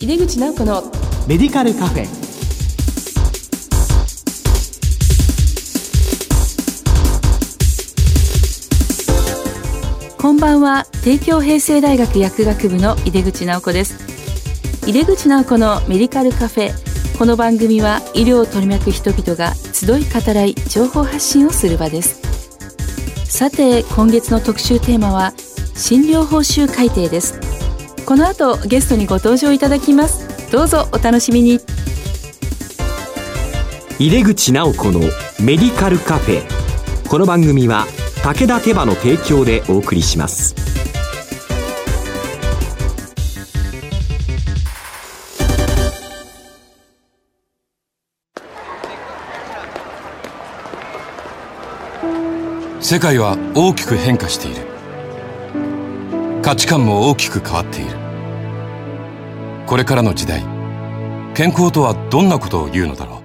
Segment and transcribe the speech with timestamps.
[0.00, 0.84] 井出口直子の
[1.26, 2.06] メディカルカフェ。
[10.16, 10.86] こんばんは。
[11.02, 13.98] 帝京平成大学薬学部の井出口直子です。
[14.88, 17.18] 井出口直子のメディカルカフェ。
[17.18, 22.20] この番組は医療を取り巻く人々が集い語らい情報発信をする場です。
[23.24, 25.32] さて今月の特集テーマは
[25.74, 27.47] 診療報酬改定です
[28.08, 30.50] この後ゲストにご登場いただきます。
[30.50, 31.60] どうぞお楽しみに。
[33.98, 35.00] 入れ口直子の
[35.38, 36.42] メディカルカフェ。
[37.06, 37.84] この番組は
[38.22, 40.54] 武田手羽の提供でお送りします。
[52.80, 54.66] 世界は大きく変化している。
[56.40, 57.97] 価値観も大きく変わっている
[59.68, 60.40] これからの時代
[61.34, 63.22] 健康とはどんなことを言うのだろ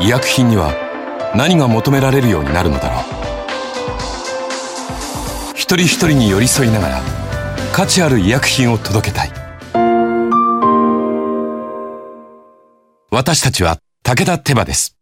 [0.00, 0.74] う医薬品には
[1.34, 3.04] 何が求められるようになるのだろう
[5.54, 7.00] 一人一人に寄り添いながら
[7.72, 9.32] 価値ある医薬品を届けたい
[13.10, 14.98] 私たちは武田手羽です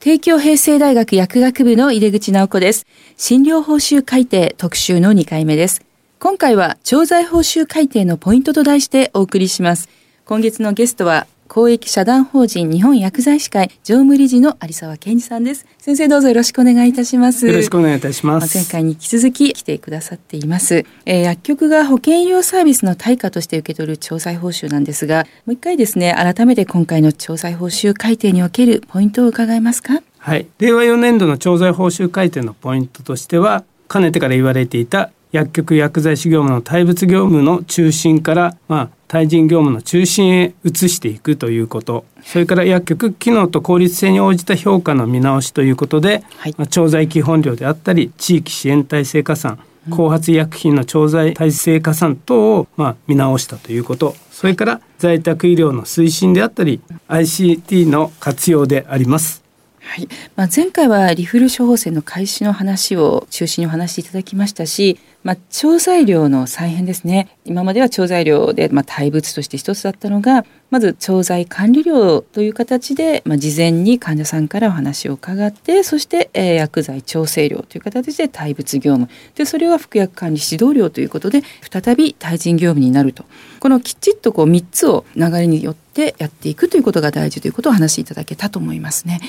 [0.00, 2.86] 帝京平成大学薬学部の井出口直子です。
[3.16, 5.85] 診療報酬改定特集の2回目です。
[6.26, 9.88] 今回は調剤報酬改定のポイントと題してお送りします。
[10.24, 15.66] 今月のゲストは公益社団法人日本薬剤師会常務理事の有沢健二さんです。
[15.78, 17.46] 先生どうぞよろしくお願いいたします。
[17.46, 18.58] よろしくお願いいたします。
[18.58, 20.84] 前回に引き続き来てくださっています。
[21.04, 30.02] えー、薬局が保険医療サービスの対価として受け取る調剤報酬なんですが、もう一回ですね、改めて今回の調剤報酬改定におけるポイントを伺えますか？
[30.18, 30.48] はい。
[30.58, 42.04] 令和4年度の調剤報酬改定のポイントとしては、かねてから言われていた薬局薬剤師業務の対物業務の中心から、まあ、対人業務の中心へ移していくということ。
[42.22, 54.14] それから薬局機能と効率性に応じた評価の見直しということで、はい、まあ、調剤基本料であったり地域支援体制加算後発医薬品の調剤体制加算等をまあ見直したということ。
[54.30, 59.46] それから在宅医療の推進であったり ICT の活用であります。
[59.80, 60.08] はい。
[60.34, 67.36] まあ、前回はリフル処方箋の開始の話を中心にお話しいただきましたしまあ、調剤量の再編ですね。
[67.44, 79.10] 今までは調剤量で、まあ、対物として一つだったのがまず調剤管理料という形で、まあ、事前に患者さんからお話を伺ってそして、えー、薬剤調整料という形で対物業務。
[79.34, 83.24] でそれは服薬管理指導料ということで再び対人業務になると。
[83.58, 89.20] このきちっとこう3つを流れによってやっていくということが大事ということをお話しいただけたと思いますね。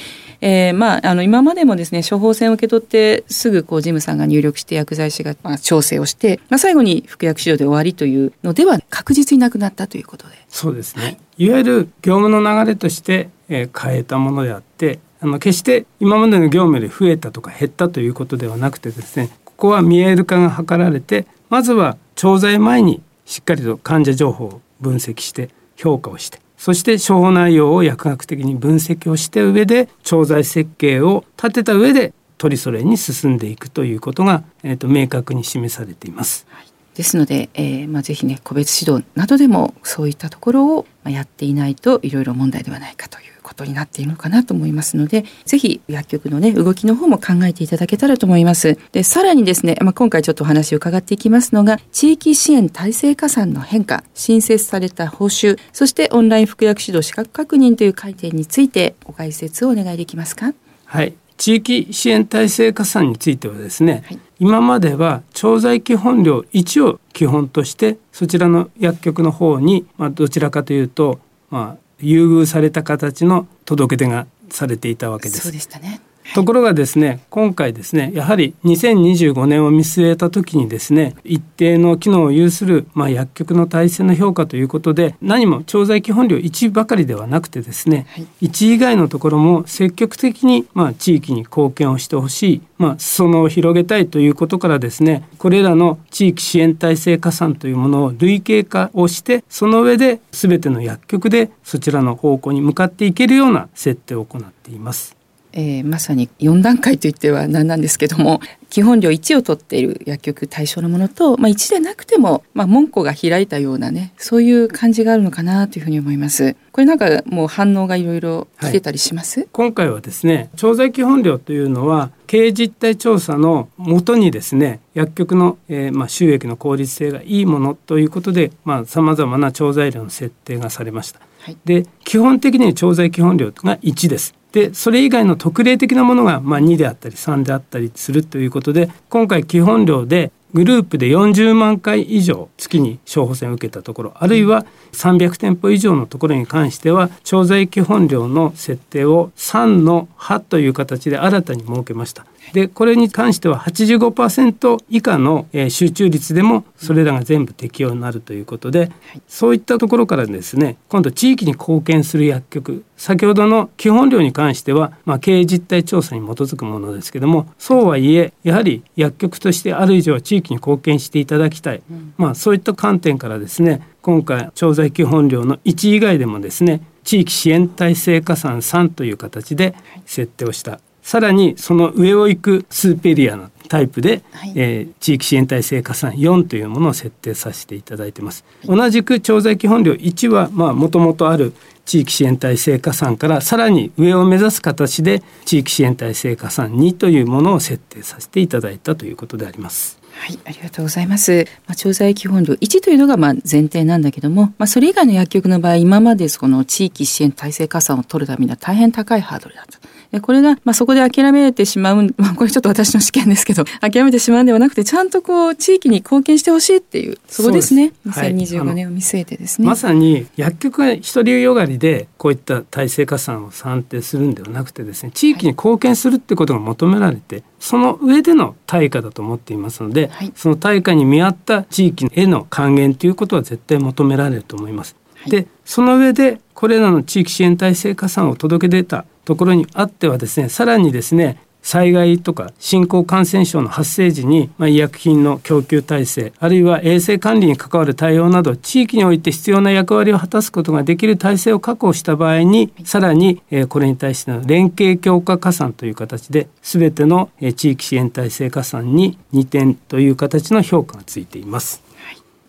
[0.42, 10.36] えー、まああの今までもですね処方箋を受け取ってすぐこう事務さんが入力して薬剤師がまあ調整をして、まあ、最後に服薬指導で終わりというのでは確実になくなったということで。
[10.50, 36.46] そうですね、はい、いわゆる業務の流れとして、えー、変えたものであってあの決して今までの業務より増えたとか減ったということではなくてですねここは見える化が図られてまずは調剤前にしっかりと患者情報を分析して評価をしてそして処方内容を薬学的に分析をして上で調剤設計を立てた上で取りそれに進んでいくということが、えーと、明確に示されています。
[36.50, 36.68] はい。
[36.96, 48.80] ですので、えーまあ、ぜひね個別指導などでもそういったところをやっていないといろいろ問題ではないかということになっているのかなと思いますのでぜひ薬局のね動きの方も考えていただけたらと思います。
[48.94, 60.56] でさらにですね、まあ、今回ちょっとお話を伺っていきますのが地域支援体制加算の変化新設された報酬そしてオンライン服薬指導資格確認という改定についてご解説をお願いできますか？
[60.86, 75.42] はい地域支援体制加算についてはですね、はい、今までは調剤基本料1を基本としてそちらの薬局の方に、まあ、どちらかというと、まあ、優遇された形の届け出がされていたわけです。
[75.42, 76.02] そうでしたね
[76.34, 105.17] ところがですね今回ですねやはり2025年を見据えた時にですね一定の機能を有する、まあ、薬局の体制の評価ということで何も調剤基本料1ばかりではなくてですね、はい、1以外のところも積極的に、まあ、地域に貢献をしてほしい、まあ、裾野を広げたいということからですねこれらの地域支援体制加算というものを類型化をしてその上で全ての薬局でそちらの方向に向かっていけるような設定を行っています。
[105.60, 116.56] えー、まさに4段階といっては何なんですけども 基本料1を取っている薬局対象のものと、まあ、1でなくても、まあ、門戸が開いたようなねそういう感じがあるのかなというふうに思います。
[116.72, 128.52] これなんかもう反応がいろいろ来てたりします、はい、今回はですね調剤基本料というのは経営実態調査のもとにですね薬局の、えー、まあ、収益の効率性がいいものということで
[128.86, 131.20] さまざ、まな調剤量の設定がされました。
[131.42, 134.36] はい、で基本的に調剤基本量が1です。
[134.58, 152.26] でそれ以外の特例的なものが、まあ、2であったり3であったりするということで今回基本料でグループで40万回以上月に処方箋を受けたところあるいは300店舗以上のところに関しては調剤基本料の設定を3の8という形で新たに設けました。
[152.54, 158.92] でこれに関しては85%以下の、えー、集中率でもそれらが全部適用になるということで、はい、
[159.28, 188.44] そういったところからですね今度地域に貢献する薬局先ほどの基本料に関しては、まあ、経営実態調査に基づくものですけどもそうはいえやはり薬局としてある以上地域に貢献していただきたい、うん、まあ、そういった観点からですね今回調剤基本料の1以外でもですね地域支援体制加算3という形で設定をしたさらにその上を行くスーペリアなタイプで、はい、えー、地域支援体制加算4というものを設定させていただいてます。
[188.68, 191.54] はい、同じく調剤基本料1はまあもともとある
[191.86, 200.00] 地域支援体制加算からさらに上を目指す形で地域支援体制加算2というものを設定させていただいたということであります。
[200.12, 201.48] はい、ありがとうございます。
[201.68, 209.80] まあ、調剤基本料1というのがまあ前提なんだけども、まあ、それ以外の薬局の場合、今までその地域支援体制加算を取るためには大変高いハードルだった。
[210.22, 217.94] これが、まあ、そこで諦めてしまう、 まあ、これちょっと私の試験ですけど、諦めてしまうんではなくて、ちゃんとこう、地域に貢献してほしいっていう、そこですね。
[218.04, 219.68] す2025年を見据えてですね。
[219.68, 234.96] まさに、薬局が一人よがりで、こういった体制加算を算定するんではなくてですね、地域に貢献するってことが求められて、その上での対価だと思っていますので、はい、その対価に見合った地域への還元ということは絶対求められると思います。
[235.16, 261.87] はい、でその上でこれらの地域支援体制加算を届け出たところにあってはですねさらにですね災害とか新興感染症の発生時に、まあ、医薬品の供給体制あるいは衛生管理に関わる対応など地域において必要な役割を果たすことができる体制を確保した場合にさらに、えー、これに対しての連携強化加算という形で全ての、えー、地域支援体制加算に2点という形の評価がついています。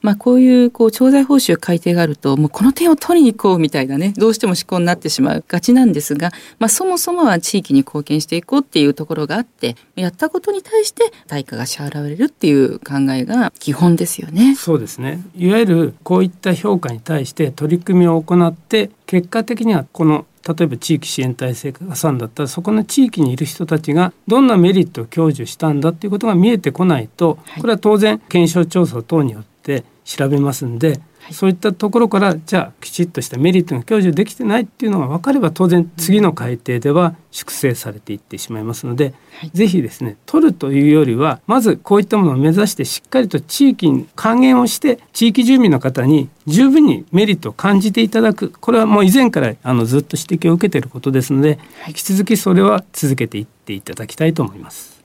[0.08, 14.54] まあ、こういうこう調剤報酬改定があるともうこの点を取りに行こうみたいなねどうしても思考になってしまうがちなんですが、まあ、そもそもは地域に貢献していこうっていうところがあってやったことに対して対価が支払われるっていう考えが基本ですよね。
[14.54, 48.48] そうですねいわゆるこういった評価に対して取り組みを行って結果的にはこの例えば地域支援体制がさんだったらそこの地域にいる人たちがどんなメリットを享受したんだっていうことが見えてこないとこれは当然検証調査等によって調べますんで、はい、そういったところからじゃあきちっとしたメリットが享受できてないっていうのが分かれば当然次の改定では粛清されていってしまいますので、はい、ぜひですね取るというよりはまずこういったものを目指してしっかりと地域に還元をして地域住民の方に十分にメリットを感じていただく。
[48.48, 54.97] これはもう以前からあのずっと指摘を受けていることですので、引き続きそれは続けていっていただきたいと思います。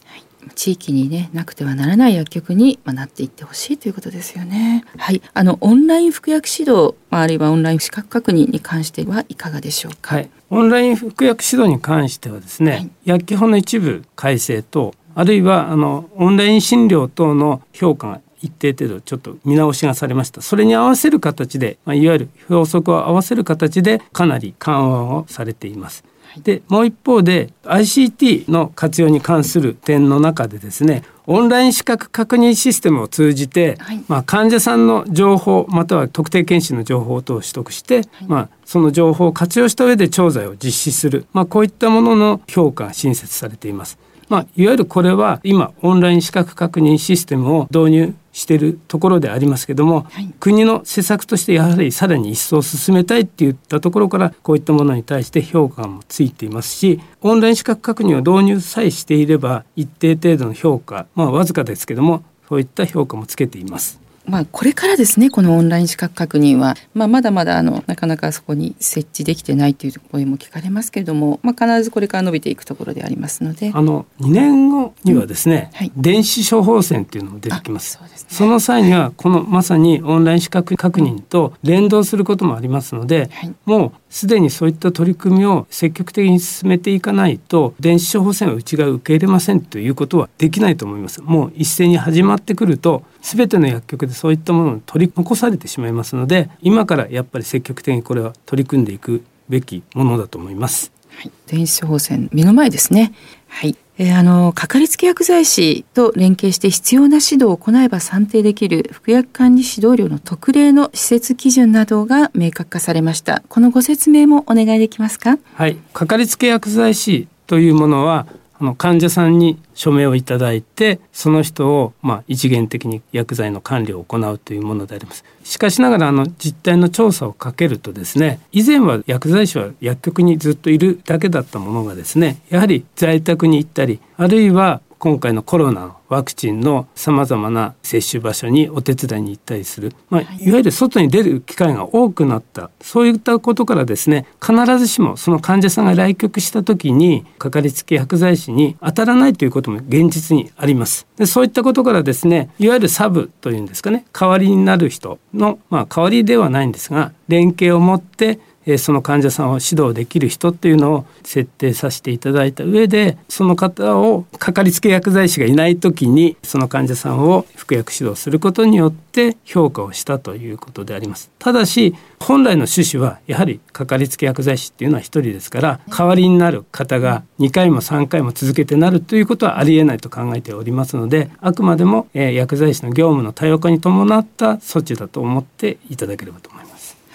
[0.56, 4.86] 地域にねなくてはならない薬局に、まあ、なっていってほしいということですよね。
[4.98, 10.16] はい、あのオンライン服薬指導、まあ、あるいはオンライン資格確認に関してはいかがでしょうか？
[10.16, 20.42] はい、オンライン服薬指導に関してはですね、はい、薬機法の一部改正とあるいはあのオンライン診療等の評価が一定程度ちょっと見直しがされました。
[20.42, 26.04] それに合わせる形で、まあ、いわゆる標則を合わせる形でかなり緩和をされています
[26.42, 43.98] でもう一方で ICT の活用に関する点の中でですねオンライン資格確認システムを通じて、はい、まあ、患者さんの情報または特定健診の情報等を取得して、はい、まあ、その情報を活用した上で調剤を実施する、まあ、こういったものの評価が新設されています。
[44.30, 64.03] まあ、いわゆるこれは今オンライン資格確認システムを導入しているところでありますけども、はい、国の施策としてやはりさらに一層進めたいっていったところからこういったものに対して評価もついていますしオンライン資格確認を導入さえしていれば一定程度の評価まあわずかですけどもそういった評価もつけています。
[64.26, 73.72] まあ、これからですねこのオンライン資格確認は、まあ、まだまだあのなかなかそこに設置できてないという声も聞かれますけれども、まあ、必ずこれから伸びていくところでありますので。
[73.74, 75.78] あの2年後にはですね、うん。
[75.78, 77.98] はい、電子処方箋っていうのも出てきます。
[77.98, 91.22] そ、ね、その際にはこのまさにオンライン資格確認と連動することもありますので、はい、もうすでにそういった取り組みを積極的に進めていかないと電子処方箋はうちが受け入れませんということはできないと思います。
[91.22, 100.92] もう一斉に始まってくると全ての薬局でそういったものを取り残されてしまいますので今からやっぱり積極的にこれは取り組んでいくべきものだと思います。
[101.16, 103.14] はい、電子処方箋目の前ですね。
[103.48, 113.44] はい、えー、あのかかりつけ薬剤師と連携して必要な指導を行えば算定できる服薬管理指導料の特例の施設基準などが明確化されました。
[113.48, 115.38] このご説明もお願いできますか？
[115.54, 115.76] はい。
[115.94, 118.26] かかりつけ薬剤師というものは
[118.64, 125.26] あの患者さんに署名をいただいてその人をまあ一元的に薬剤の管理を行うというものであります。
[125.44, 142.72] しかしながらあの実態の調査をかけるとですね以前は薬剤師は薬局にずっといるだけだったものがですねやはり在宅に行ったりあるいは今回のコロナのワクチンのさまざまな接種場所にお手伝いに行ったりする、まあ、いわゆる外に出る機会が多くなった。
[142.80, 151.06] そういったことからですね必ずしもその患者さんが来局した時にかかりつけ薬剤師に当たらないということも現実にあります。
[151.18, 158.40] でそういったことからですねいわゆるサブというんですかね代わりになる人の、まあ、代わりではないんですが連携を持って
[158.78, 186.73] その患者さんを指導できる人っていうのを設定させていただいた上でその方をかかりつけ薬剤師がいない時にその患者さんを服薬指導することによって評価をしたということでありますただし本来の趣旨はやはりかかりつけ薬剤師っていうのは1人ですから代わりになる方が2回も3回も続けてなるということはありえないと考えておりますのであくまでも薬剤師の業務の多様化に伴った措置だと思っていただければと思います。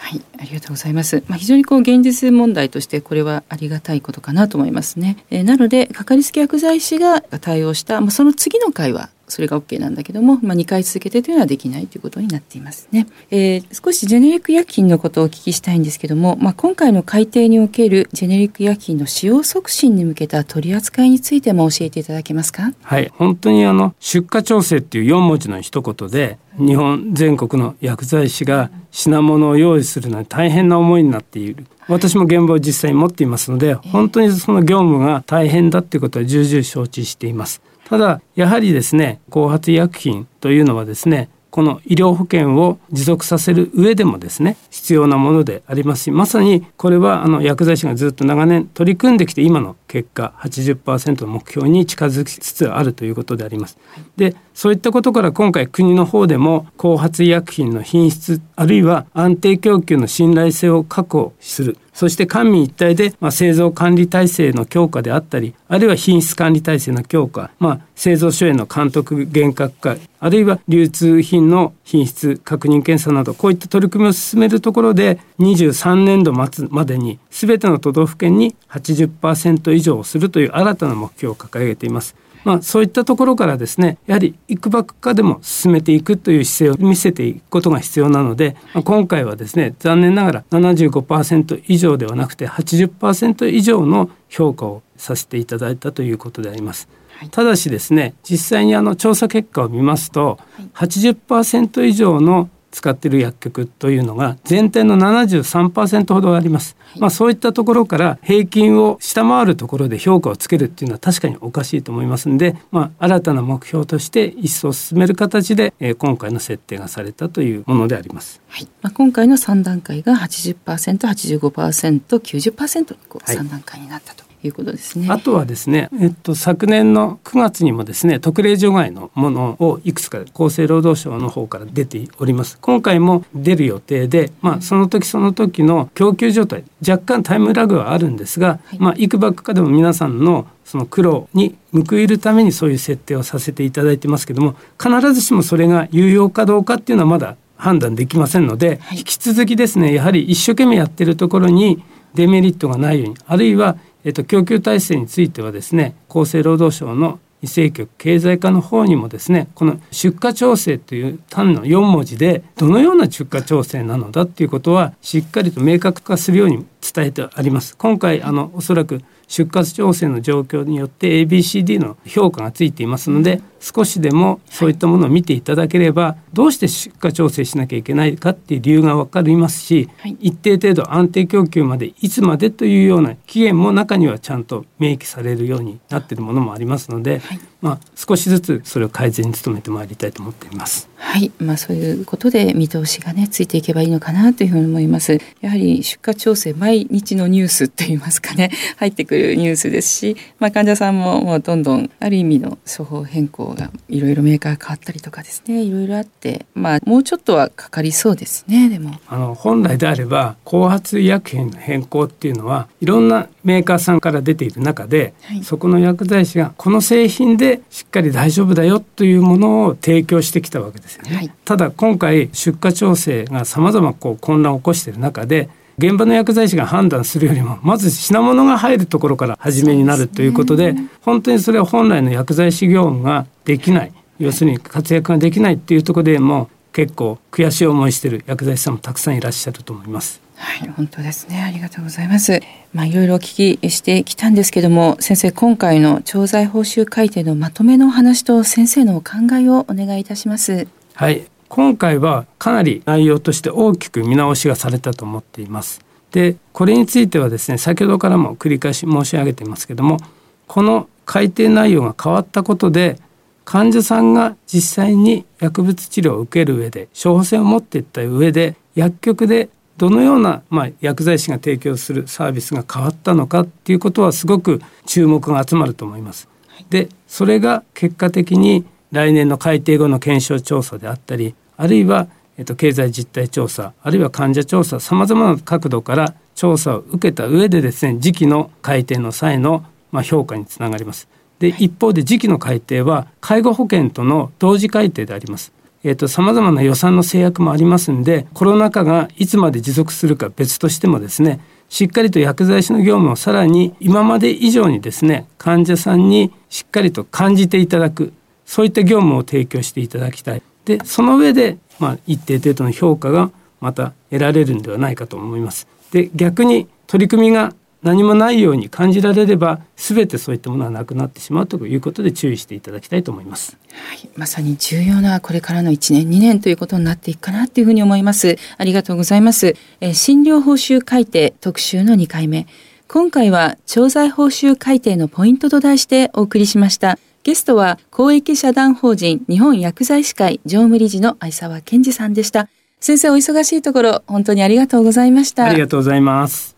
[0.08, 1.22] はい、ありがとうございます。
[1.28, 5.18] まあ、非常にこう現実問題としてこれはありがたいことかなと思いますね。
[5.30, 13.06] えー、なのでかかりつけ薬剤師が対応した、まあ、その次の回はそれが OK なんだけども、まあ、2回続けてというのはできないということになっていますね。
[13.30, 22.72] えー、少しジェネリック薬品のことをお聞きしたいんですけども、まあ、今回の改定におけるジェネリック薬品の使用促進に向けた取り扱いについても教えていただけますか？
[22.82, 23.10] はい。
[23.14, 31.66] 本当にあの出荷調整っていう4文字の一言で日本全国の薬剤師が品物を用意するのに大変な思いになっている。
[31.88, 53.78] 私も現場を実際に持っていますので本当にその業務が大変だっていうことは重々承知していますただやはりですね後発医薬品というのはですねこの医療保険を持続させる上でもですね必要なものでありますしまさにこれはあの薬剤師がずっと長年取り組んできて今の結果80%の目標に近づきつつあるということであります。
[54.16, 82.14] でそういったことから今回国の方でも後発医薬品の品質あるいは安定供給の信頼性を確保するそして官民一体で、まあ、製造管理体制の強化であったり、あるいは品質管理体制の強化、まあ、製造所への監督厳格化、あるいは流通品の品質確認検査など、こういった取り組みを進めるところで、23年度末までに全ての都道府県に80%以上をするという新たな目標を掲げています。
[82.44, 96.88] まあ、そういったところからですねやはりいくばくかでも進めていくという姿勢を見せていくことが必要なので、まあ、今回はですね残念ながら75%以上ではなくて80%以上の評価をさせていただいたということであります。
[97.32, 100.38] ただしですね実際にあの調査結果を見ますと
[100.74, 118.68] 80%以上の使っている薬局というのが全体の73%ほどあります、はい、まあそういったところから平均を下回るところで評価をつけるっていうのは確かにおかしいと思いますんで、まあ、新たな目標として一層進める形で、えー、今回の設定がされたというものであります、はい。
[118.80, 124.22] まあ、今回の3段階が 80%85%90% にこう3段階になったと。
[124.22, 125.08] いうことですね。
[125.10, 132.58] あとはですね、えっと、昨年の9月にもですね特例除外のものをいくつか厚生労働省の方から出ております。
[132.60, 138.78] 今回も出る予定で、まあ、その時その時の供給状態若干タイムラグはあるんですが、はい。
[138.78, 151.82] まあ、いくばくかでも皆さんのその苦労に報いるためにそういう設定をさせていただいてますけども必ずしもそれが有用かどうかっていうのはまだ判断できませんので、はい、引き続きですねやはり一生懸命やってるところに
[152.14, 167.76] デメリットがないようにあるいはえっと、供給体制についてはですね厚生労働省の医政局経済課の方にもですねこの出荷調整という単の4文字でどのような出荷調整なのだっていうことはしっかりと明確化するように伝えてあります。
[167.76, 179.88] 今回あのおそらく出荷調整の状況によって ABCD の評価がついていますので少しでもそういったものを見ていただければどうして出荷調整しなきゃいけないかっていう理由が分かりますし、
[180.20, 187.20] 一定程度安定供給までいつまでというような期限も中にはちゃんと明記されるようになっているものもありますので、
[187.60, 190.88] まあ、少しずつそれを改善に努めてまいりたいと思っています。
[190.96, 195.18] はい、まあ、そういうことで見通しがねついていけばいいのかなというふうに思います。
[195.40, 198.50] やはり出荷調整毎日のニュースといいますかね。
[198.76, 205.62] 入ってくるニュースですし、まあ、患者さんももうどんどんある意味の処方変更料がいろいろメーカー変わったりとかですね。
[205.62, 206.46] いろいろあって。
[206.54, 208.98] まあもうちょっとはかかりそうですねでも。
[209.08, 240.20] あの本来であれば後発医薬品の変更っていうのはいろんなメーカーさんから出ている中で、はい、そこの薬剤師がこの製品でしっかり大丈夫だよというものを提供してきたわけですよね、はい、ただ今回出荷調整がさまざま混乱を起こしている中で現場の薬剤師が判断するよりもまず品物が入るところから始めになるということで、ね、本当にそれは本来の薬剤師業務ができない要するに活躍ができないっていうところでも結構悔しい思いしてる薬剤師さんもたくさんいらっしゃると思います。
[240.36, 241.42] はい、本当ですね。
[241.42, 242.40] ありがとうございます。
[242.72, 250.68] まあ、いろいろお聞きしてきたんですけども、先生、今回の調剤報酬改定のまとめのお話と先生のお考えをお願いいたします。
[250.94, 255.80] はい、今回はかなり内容として大きく見直しがされたと思っています。
[256.10, 259.98] でこれについてはですね先ほどからも繰り返し申し上げていますけども
[260.46, 262.98] この改定内容が変わったことで
[263.44, 276.28] 患者さんが実際に薬物治療を受ける上で処方箋を持っていった上で薬局でどのような、まあ、薬剤師が提供するサービスが変わったのかっていうことはすごく注目が集まると思います。
[276.68, 291.08] でそれが結果的に来年の改定後の検証調査であったりあるいはえっと、経済実態調査あるいは患者調査さまざまな角度から調査を受けた上でですね時期の改定の際の、まあ、評価につながります。
[291.40, 295.52] で一方で時期の改定は介護保険との同時改定であります。
[295.84, 308.12] えーと、さまざまな予算の制約もありますんでコロナ禍がいつまで持続するか別としてもですねしっかりと薬剤師の業務をさらに今まで以上にですね患者さんにしっかりと感じていただく
[308.48, 315.66] そういった業務を提供していただきたいでその上でまあ、一定程度の評価がまた得られるんではないかと思います。
[315.90, 323.56] で逆に取り組みが何もないように感じられれば全てそういったものはなくなってしまうということで注意していただきたいと思います。
[323.70, 328.36] はい、まさに重要なこれからの1年2年ということになっていくかなというふうに思います。
[328.56, 329.54] ありがとうございます。
[329.80, 332.46] えー、診療報酬改定特集の2回目。
[332.88, 336.98] 今回は調剤報酬改定のポイントと題してお送りしました。
[337.22, 342.48] ゲストは公益社団法人日本薬剤師会常務理事の相沢健二さんでした。
[342.80, 345.44] 先生お忙しいところ本当にありがとうございました。
[345.44, 346.56] ありがとうございます。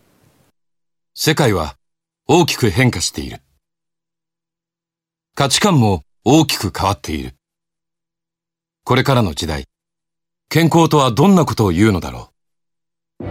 [1.13, 1.75] 世界は
[2.27, 3.41] 大きく変化している。
[5.35, 7.33] 価値観も大きく変わっている。
[8.83, 9.65] これからの時代、
[10.49, 12.29] 健康とはどんなことを言うのだろ
[13.19, 13.25] う。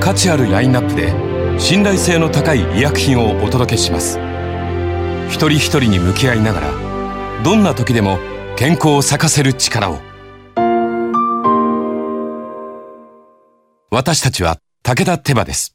[0.00, 1.25] 価値あるラインナップで
[1.58, 4.18] 信頼性の高い医薬品をお届けします。
[5.28, 6.70] 一人一人に向き合いながら
[7.42, 8.18] どんな時でも
[8.56, 9.98] 健康を咲かせる力を。
[13.90, 15.74] 私たちは武田手羽です。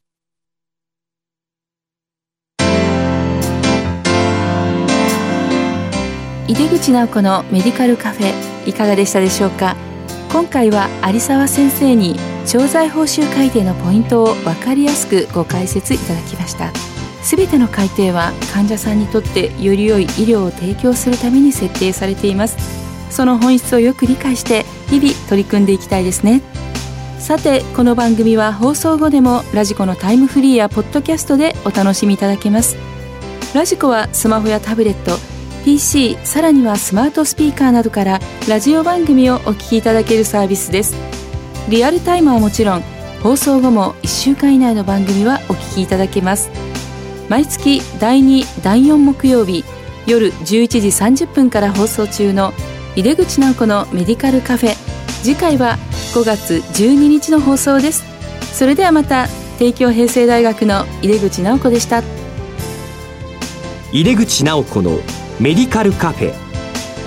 [6.48, 8.34] 井出口直子のメディカルカフェ
[8.70, 9.76] いかがでしたでしょうか？
[10.32, 12.16] 今回は有沢先生に
[12.46, 16.72] 調剤報酬改定のポイントを分かりやすくご解説いただきました。
[17.22, 22.58] すべての改定は患者さんにとってより良い医療を提供するために設定されています。
[23.10, 26.42] その本質をよく理解して日々取り組んでいきたいですね。
[27.20, 32.76] さてこの番組は放送後でもラジコのタイムフリーやポッドキャストでお楽しみいただけます。
[33.54, 35.18] ラジコはスマホやタブレット
[35.64, 41.21] PC さらにはスマートスピーカーなどからラジオ番組をお聞きいただけるサービスです。
[41.72, 42.84] リアルタイムはもちろん
[43.24, 46.52] 放送後も1週間以内の番組はお聞きいただけます。
[47.30, 49.64] 毎月第2第4木曜日
[50.06, 52.52] 夜11時30分から放送中の
[52.98, 54.76] 井出口直子のメディカルカフェ。
[55.24, 55.78] 次回は
[56.14, 58.04] 5月12日の放送です。
[58.54, 62.04] それではまた帝京平成大学の井出口直子でした。
[63.94, 65.00] 井出口直子の
[65.40, 66.34] メディカルカフェ。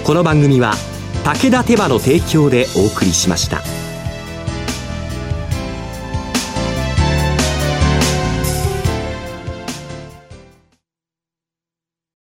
[0.04, 0.72] この番組は
[1.22, 3.83] 武田手羽の提供でお送りしました。